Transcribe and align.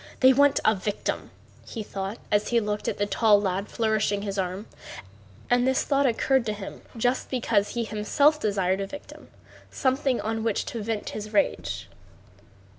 They 0.21 0.33
want 0.33 0.59
a 0.65 0.73
victim," 0.73 1.29
he 1.63 1.83
thought 1.83 2.17
as 2.31 2.47
he 2.47 2.59
looked 2.59 2.87
at 2.87 2.97
the 2.97 3.05
tall 3.05 3.39
lad 3.39 3.67
flourishing 3.67 4.23
his 4.23 4.35
arm. 4.39 4.65
And 5.47 5.67
this 5.67 5.83
thought 5.83 6.07
occurred 6.07 6.43
to 6.47 6.53
him 6.53 6.81
just 6.97 7.29
because 7.29 7.75
he 7.75 7.83
himself 7.83 8.39
desired 8.39 8.81
a 8.81 8.87
victim, 8.87 9.29
something 9.69 10.19
on 10.19 10.43
which 10.43 10.65
to 10.65 10.81
vent 10.81 11.09
his 11.09 11.33
rage. 11.33 11.87